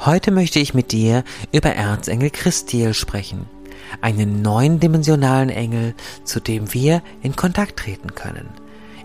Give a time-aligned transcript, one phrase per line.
[0.00, 3.46] Heute möchte ich mit dir über Erzengel Christiel sprechen,
[4.00, 8.48] einen neundimensionalen Engel, zu dem wir in Kontakt treten können.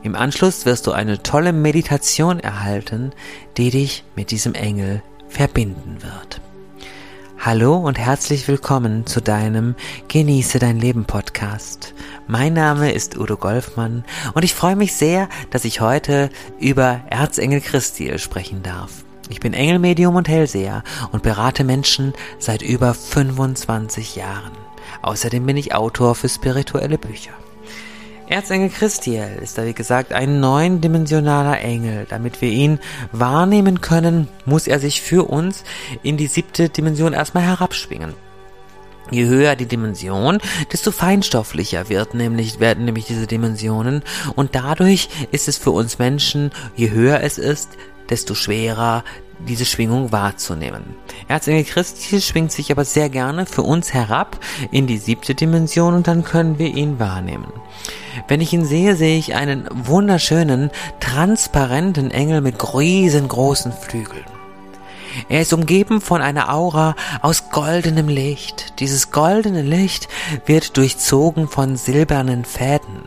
[0.03, 3.11] Im Anschluss wirst du eine tolle Meditation erhalten,
[3.57, 6.41] die dich mit diesem Engel verbinden wird.
[7.39, 9.73] Hallo und herzlich willkommen zu deinem
[10.09, 11.95] Genieße dein Leben Podcast.
[12.27, 14.05] Mein Name ist Udo Golfmann
[14.35, 16.29] und ich freue mich sehr, dass ich heute
[16.59, 19.03] über Erzengel Christiel sprechen darf.
[19.29, 24.51] Ich bin Engelmedium und Hellseher und berate Menschen seit über 25 Jahren.
[25.01, 27.31] Außerdem bin ich Autor für spirituelle Bücher.
[28.27, 32.05] Erzengel Christiel ist da wie gesagt ein neundimensionaler Engel.
[32.09, 32.79] Damit wir ihn
[33.11, 35.63] wahrnehmen können, muss er sich für uns
[36.03, 38.13] in die siebte Dimension erstmal herabschwingen.
[39.11, 40.39] Je höher die Dimension,
[40.71, 44.01] desto feinstofflicher wird nämlich, werden nämlich diese Dimensionen
[44.35, 47.69] und dadurch ist es für uns Menschen, je höher es ist,
[48.09, 49.03] desto schwerer
[49.47, 50.95] diese Schwingung wahrzunehmen.
[51.27, 54.39] Erzengel Christi schwingt sich aber sehr gerne für uns herab
[54.71, 57.51] in die siebte Dimension und dann können wir ihn wahrnehmen.
[58.27, 64.25] Wenn ich ihn sehe, sehe ich einen wunderschönen, transparenten Engel mit riesengroßen Flügeln.
[65.29, 68.79] Er ist umgeben von einer Aura aus goldenem Licht.
[68.79, 70.07] Dieses goldene Licht
[70.45, 73.03] wird durchzogen von silbernen Fäden.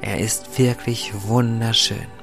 [0.00, 2.21] Er ist wirklich wunderschön.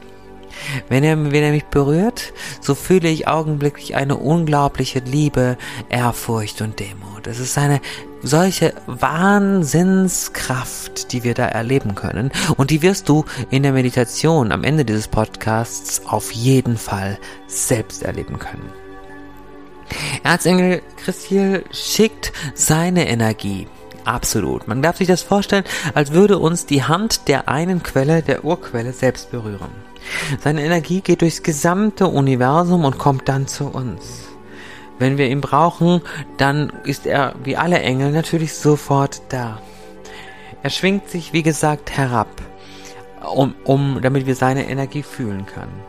[0.87, 5.57] Wenn er, wenn er mich berührt, so fühle ich augenblicklich eine unglaubliche Liebe,
[5.89, 7.25] Ehrfurcht und Demut.
[7.27, 7.81] Es ist eine
[8.21, 12.31] solche Wahnsinnskraft, die wir da erleben können.
[12.57, 18.03] Und die wirst du in der Meditation am Ende dieses Podcasts auf jeden Fall selbst
[18.03, 18.71] erleben können.
[20.23, 23.67] Erzengel Christiel schickt seine Energie.
[24.05, 24.67] Absolut.
[24.67, 25.63] Man darf sich das vorstellen,
[25.93, 29.88] als würde uns die Hand der einen Quelle, der Urquelle selbst berühren.
[30.39, 34.29] Seine Energie geht durchs gesamte Universum und kommt dann zu uns.
[34.97, 36.01] Wenn wir ihn brauchen,
[36.37, 39.61] dann ist er wie alle Engel natürlich sofort da.
[40.61, 42.27] Er schwingt sich, wie gesagt, herab,
[43.33, 45.81] um, um, damit wir seine Energie fühlen können.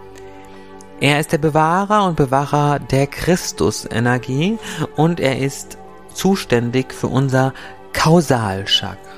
[1.01, 4.59] Er ist der Bewahrer und Bewacher der Christusenergie
[4.97, 5.79] und er ist
[6.13, 7.53] zuständig für unser
[7.93, 9.09] Kausalchakra.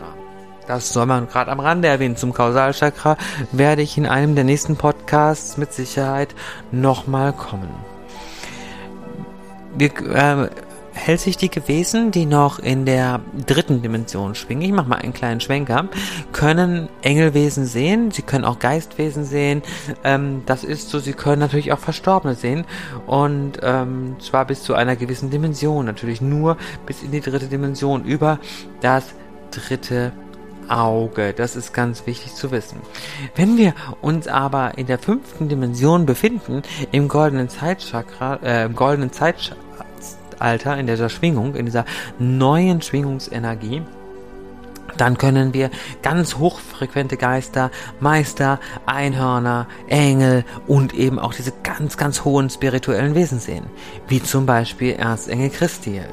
[0.66, 2.16] Das soll man gerade am Rande erwähnen.
[2.16, 3.16] Zum Kausalchakra
[3.50, 6.34] werde ich in einem der nächsten Podcasts mit Sicherheit
[6.70, 7.70] nochmal kommen.
[9.76, 10.50] Wir, äh,
[10.94, 15.88] hellsichtige Wesen, die noch in der dritten Dimension schwingen, ich mache mal einen kleinen Schwenker,
[16.32, 19.62] können Engelwesen sehen, sie können auch Geistwesen sehen,
[20.04, 22.64] ähm, das ist so, sie können natürlich auch Verstorbene sehen
[23.06, 26.56] und ähm, zwar bis zu einer gewissen Dimension, natürlich nur
[26.86, 28.38] bis in die dritte Dimension, über
[28.80, 29.06] das
[29.50, 30.12] dritte
[30.72, 31.34] Auge.
[31.34, 32.78] Das ist ganz wichtig zu wissen.
[33.34, 39.12] Wenn wir uns aber in der fünften Dimension befinden, im goldenen Zeitchakra, äh, im goldenen
[39.12, 41.84] Zeitalter, in dieser Schwingung, in dieser
[42.18, 43.82] neuen Schwingungsenergie,
[44.96, 45.70] dann können wir
[46.02, 47.70] ganz hochfrequente Geister,
[48.00, 53.66] Meister, Einhörner, Engel und eben auch diese ganz, ganz hohen spirituellen Wesen sehen.
[54.08, 56.06] Wie zum Beispiel Erzengel Christiel.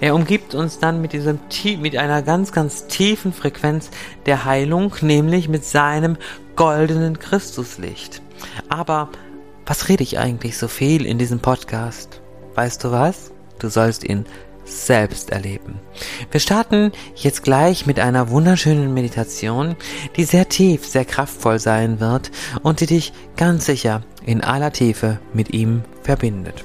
[0.00, 1.38] Er umgibt uns dann mit diesem,
[1.80, 3.90] mit einer ganz, ganz tiefen Frequenz
[4.26, 6.16] der Heilung, nämlich mit seinem
[6.56, 8.22] goldenen Christuslicht.
[8.68, 9.10] Aber
[9.66, 12.20] was rede ich eigentlich so viel in diesem Podcast?
[12.54, 13.32] Weißt du was?
[13.58, 14.26] Du sollst ihn
[14.72, 15.80] selbst erleben.
[16.30, 19.76] Wir starten jetzt gleich mit einer wunderschönen Meditation,
[20.16, 22.30] die sehr tief, sehr kraftvoll sein wird
[22.62, 26.64] und die dich ganz sicher in aller Tiefe mit ihm verbindet.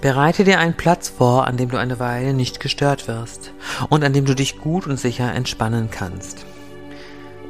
[0.00, 3.52] Bereite dir einen Platz vor, an dem du eine Weile nicht gestört wirst
[3.88, 6.46] und an dem du dich gut und sicher entspannen kannst.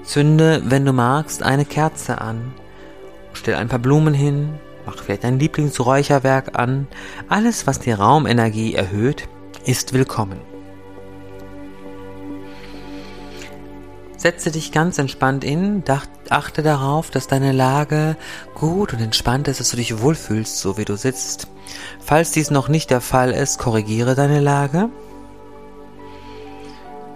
[0.05, 2.55] Zünde, wenn du magst, eine Kerze an,
[3.33, 4.55] stell ein paar Blumen hin,
[4.87, 6.87] Mach vielleicht dein Lieblingsräucherwerk an.
[7.29, 9.29] Alles, was die Raumenergie erhöht,
[9.65, 10.41] ist willkommen.
[14.17, 15.83] Setze dich ganz entspannt in,
[16.31, 18.17] achte darauf, dass deine Lage
[18.55, 21.49] gut und entspannt ist, dass du dich wohlfühlst, so wie du sitzt.
[22.01, 24.89] Falls dies noch nicht der Fall ist, korrigiere deine Lage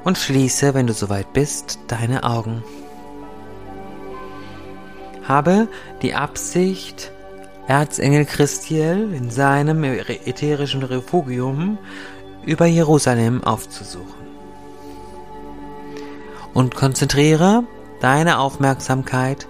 [0.05, 2.65] und schließe, wenn du soweit bist, deine Augen.
[5.27, 5.69] Habe
[6.03, 7.12] die Absicht,
[7.71, 11.79] Erzengel Christiel in seinem ätherischen Refugium
[12.45, 14.27] über Jerusalem aufzusuchen.
[16.53, 17.63] Und konzentriere
[18.01, 19.47] deine Aufmerksamkeit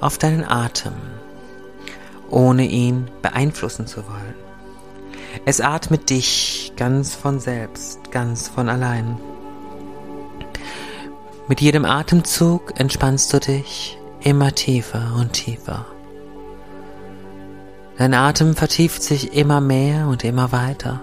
[0.00, 0.92] auf deinen Atem,
[2.30, 4.36] ohne ihn beeinflussen zu wollen.
[5.44, 9.18] Es atmet dich ganz von selbst, ganz von allein.
[11.48, 15.86] Mit jedem Atemzug entspannst du dich immer tiefer und tiefer.
[17.96, 21.00] Dein Atem vertieft sich immer mehr und immer weiter.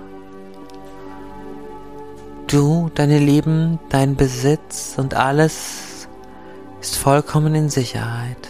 [2.48, 6.10] Du, deine Lieben, dein Besitz und alles
[6.82, 8.50] ist vollkommen in Sicherheit.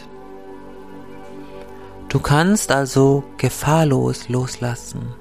[2.09, 5.13] Du kannst also gefahrlos loslassen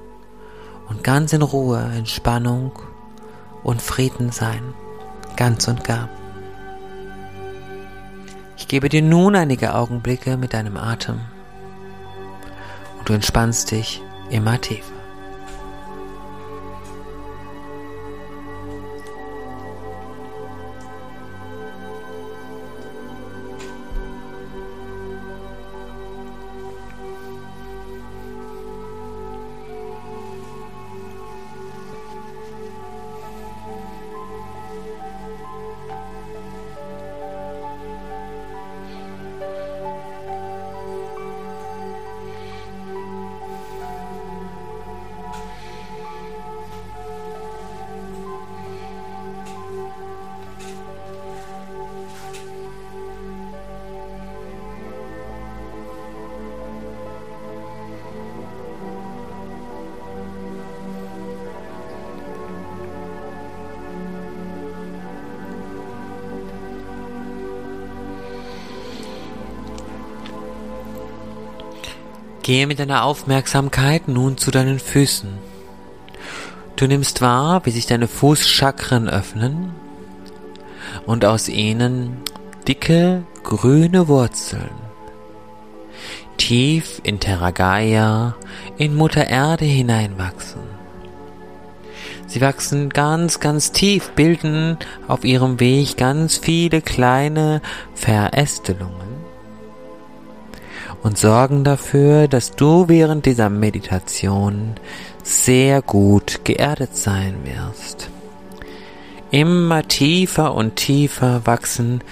[0.89, 2.73] und ganz in Ruhe, Entspannung
[3.63, 4.63] und Frieden sein,
[5.37, 6.09] ganz und gar.
[8.57, 11.21] Ich gebe dir nun einige Augenblicke mit deinem Atem
[13.01, 14.90] und du entspannst dich immer tiefer.
[72.51, 75.29] Gehe mit deiner Aufmerksamkeit nun zu deinen Füßen.
[76.75, 79.71] Du nimmst wahr, wie sich deine Fußchakren öffnen
[81.07, 82.17] und aus ihnen
[82.67, 84.73] dicke grüne Wurzeln
[86.39, 88.35] tief in Terra Gaia,
[88.79, 90.63] in Mutter Erde hineinwachsen.
[92.27, 94.77] Sie wachsen ganz, ganz tief, bilden
[95.07, 97.63] auf ihrem Weg ganz viele kleine
[97.95, 99.00] Verästelungen
[101.03, 104.75] und sorgen dafür, dass du während dieser Meditation
[105.23, 108.11] sehr gut geerdet sein wirst.
[109.31, 112.03] Immer tiefer und tiefer wachsen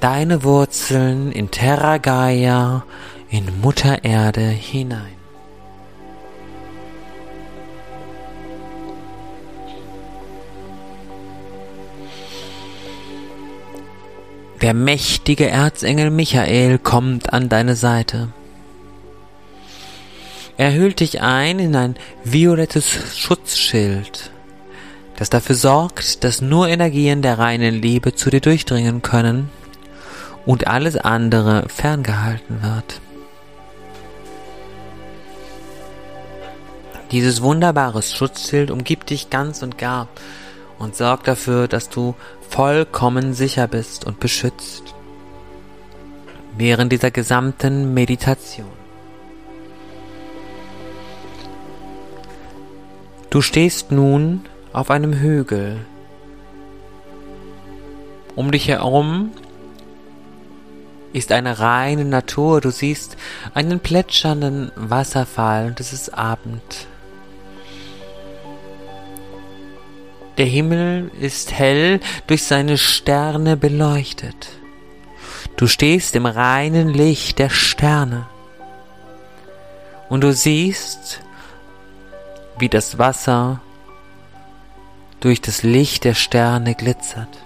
[0.00, 2.84] deine Wurzeln in Terra Gaia,
[3.30, 5.21] in Mutter Erde hinein.
[14.62, 18.28] Der mächtige Erzengel Michael kommt an deine Seite.
[20.56, 24.30] Er hüllt dich ein in ein violettes Schutzschild,
[25.16, 29.50] das dafür sorgt, dass nur Energien der reinen Liebe zu dir durchdringen können
[30.46, 33.00] und alles andere ferngehalten wird.
[37.10, 40.06] Dieses wunderbare Schutzschild umgibt dich ganz und gar
[40.82, 42.14] und sorgt dafür, dass du
[42.48, 44.94] vollkommen sicher bist und beschützt
[46.56, 48.66] während dieser gesamten Meditation.
[53.30, 55.86] Du stehst nun auf einem Hügel.
[58.34, 59.30] Um dich herum
[61.12, 62.60] ist eine reine Natur.
[62.60, 63.16] Du siehst
[63.54, 66.88] einen plätschernden Wasserfall und es ist Abend.
[70.42, 74.48] Der Himmel ist hell durch seine Sterne beleuchtet.
[75.54, 78.26] Du stehst im reinen Licht der Sterne.
[80.08, 81.20] Und du siehst,
[82.58, 83.60] wie das Wasser
[85.20, 87.38] durch das Licht der Sterne glitzert.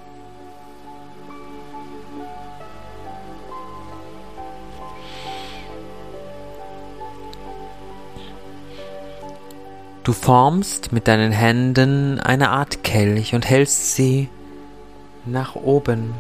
[10.06, 14.28] Du formst mit deinen Händen eine Art Kelch und hältst sie
[15.24, 16.14] nach oben.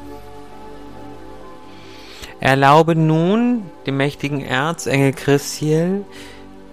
[2.40, 6.04] Erlaube nun dem mächtigen Erzengel Christiel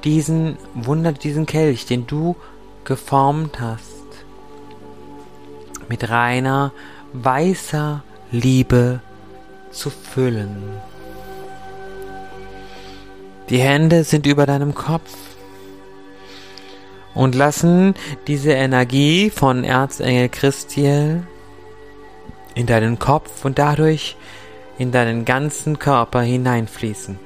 [0.03, 2.36] diesen Wunder, diesen Kelch, den du
[2.84, 4.08] geformt hast,
[5.89, 6.72] mit reiner,
[7.13, 8.01] weißer
[8.32, 9.01] Liebe
[9.70, 10.63] zu füllen.
[13.51, 15.13] Die Hände sind über deinem Kopf
[17.15, 17.96] und lassen
[18.27, 21.27] diese Energie von Erzengel Christiel
[22.55, 24.15] in deinen Kopf und dadurch
[24.77, 27.20] in deinen ganzen Körper hineinfließen.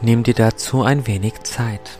[0.00, 1.98] Nimm dir dazu ein wenig Zeit.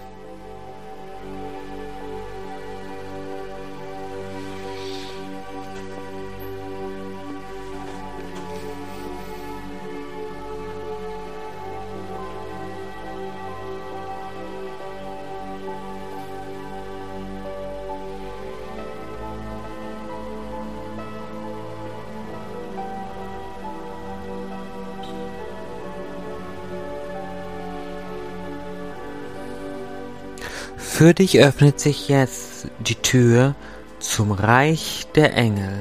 [31.04, 33.54] Für dich öffnet sich jetzt die Tür
[33.98, 35.80] zum Reich der Engel.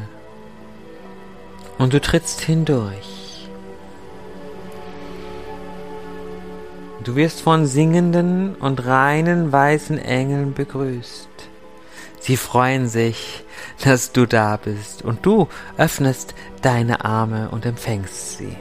[1.77, 3.48] Und du trittst hindurch.
[7.06, 11.30] Du wirst von singenden und reinen weißen Engeln begrüßt.
[12.20, 13.46] Sie freuen sich,
[13.82, 18.58] dass du da bist und du öffnest deine Arme und empfängst sie.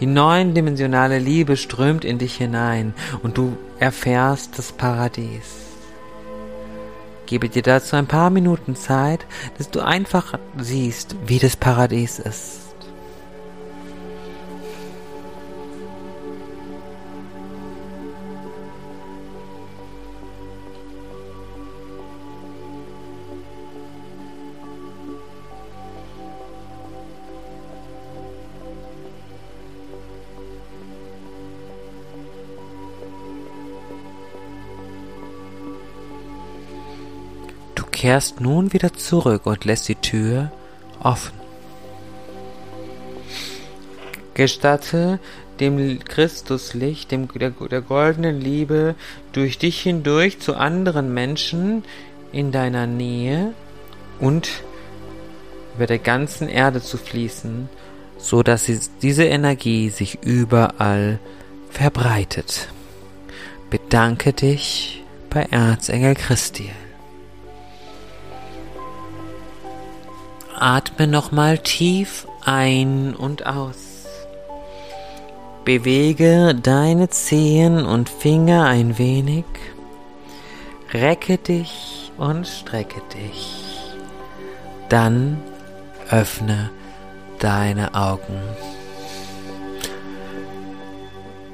[0.00, 5.66] Die neundimensionale Liebe strömt in dich hinein und du erfährst das Paradies.
[7.26, 9.24] Gebe dir dazu ein paar Minuten Zeit,
[9.58, 12.69] dass du einfach siehst, wie das Paradies ist.
[38.00, 40.50] Kehrst nun wieder zurück und lässt die Tür
[41.02, 41.34] offen.
[44.32, 45.18] Gestatte
[45.60, 48.94] dem Christuslicht, dem, der, der goldenen Liebe
[49.32, 51.84] durch dich hindurch zu anderen Menschen
[52.32, 53.52] in deiner Nähe
[54.18, 54.48] und
[55.76, 57.68] über der ganzen Erde zu fließen,
[58.16, 58.70] so dass
[59.02, 61.18] diese Energie sich überall
[61.68, 62.68] verbreitet.
[63.68, 66.70] Bedanke dich bei Erzengel Christi.
[70.60, 74.04] Atme nochmal tief ein und aus.
[75.64, 79.44] Bewege deine Zehen und Finger ein wenig.
[80.92, 83.90] Recke dich und strecke dich.
[84.90, 85.38] Dann
[86.10, 86.70] öffne
[87.38, 88.38] deine Augen.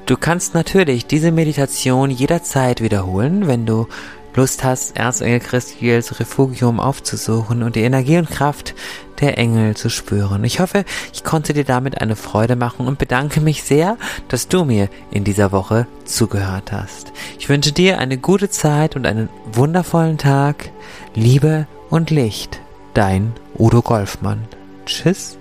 [0.05, 3.87] Du kannst natürlich diese Meditation jederzeit wiederholen, wenn du
[4.35, 8.75] Lust hast, Erzengel Christiels Refugium aufzusuchen und die Energie und Kraft
[9.19, 10.43] der Engel zu spüren.
[10.43, 14.63] Ich hoffe, ich konnte dir damit eine Freude machen und bedanke mich sehr, dass du
[14.63, 17.11] mir in dieser Woche zugehört hast.
[17.39, 20.71] Ich wünsche dir eine gute Zeit und einen wundervollen Tag.
[21.15, 22.59] Liebe und Licht.
[22.93, 24.47] Dein Udo Golfmann.
[24.85, 25.37] Tschüss.